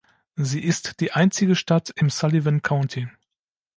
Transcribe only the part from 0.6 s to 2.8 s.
ist die einzige Stadt im Sullivan